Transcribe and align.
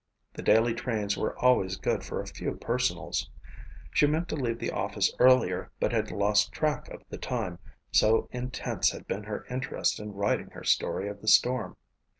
The 0.33 0.41
daily 0.41 0.73
trains 0.73 1.15
were 1.15 1.37
always 1.37 1.77
good 1.77 2.03
for 2.03 2.19
a 2.21 2.25
few 2.25 2.55
personals. 2.55 3.29
She 3.91 4.07
meant 4.07 4.29
to 4.29 4.35
leave 4.35 4.57
the 4.57 4.71
office 4.71 5.13
earlier 5.19 5.69
but 5.79 5.91
had 5.91 6.09
lost 6.09 6.51
track 6.51 6.87
of 6.87 7.03
the 7.11 7.19
time, 7.19 7.59
so 7.91 8.27
intense 8.31 8.89
had 8.89 9.05
been 9.05 9.25
her 9.25 9.45
interest 9.47 9.99
in 9.99 10.13
writing 10.15 10.49
her 10.53 10.63
story 10.63 11.07
of 11.07 11.21
the 11.21 11.27
storm. 11.27 11.77